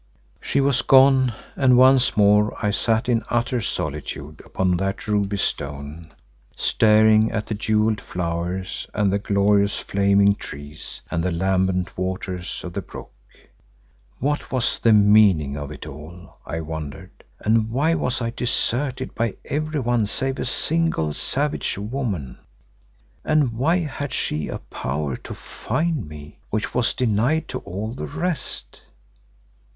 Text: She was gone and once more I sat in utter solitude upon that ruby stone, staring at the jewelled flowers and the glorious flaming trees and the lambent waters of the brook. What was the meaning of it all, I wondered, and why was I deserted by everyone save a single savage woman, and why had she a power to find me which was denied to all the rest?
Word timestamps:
She 0.41 0.61
was 0.61 0.81
gone 0.81 1.35
and 1.55 1.77
once 1.77 2.17
more 2.17 2.55
I 2.65 2.71
sat 2.71 3.07
in 3.07 3.21
utter 3.29 3.61
solitude 3.61 4.41
upon 4.43 4.77
that 4.77 5.07
ruby 5.07 5.37
stone, 5.37 6.11
staring 6.55 7.31
at 7.31 7.45
the 7.45 7.53
jewelled 7.53 8.01
flowers 8.01 8.87
and 8.95 9.13
the 9.13 9.19
glorious 9.19 9.77
flaming 9.77 10.33
trees 10.33 11.01
and 11.11 11.23
the 11.23 11.29
lambent 11.29 11.95
waters 11.95 12.63
of 12.63 12.73
the 12.73 12.81
brook. 12.81 13.11
What 14.17 14.51
was 14.51 14.79
the 14.79 14.91
meaning 14.91 15.55
of 15.55 15.69
it 15.71 15.85
all, 15.85 16.39
I 16.47 16.61
wondered, 16.61 17.23
and 17.39 17.69
why 17.69 17.93
was 17.93 18.23
I 18.23 18.31
deserted 18.31 19.13
by 19.13 19.35
everyone 19.45 20.07
save 20.07 20.39
a 20.39 20.45
single 20.45 21.13
savage 21.13 21.77
woman, 21.77 22.39
and 23.23 23.53
why 23.53 23.77
had 23.81 24.13
she 24.13 24.47
a 24.47 24.57
power 24.57 25.15
to 25.17 25.35
find 25.35 26.09
me 26.09 26.39
which 26.49 26.73
was 26.73 26.95
denied 26.95 27.47
to 27.49 27.59
all 27.59 27.93
the 27.93 28.07
rest? 28.07 28.81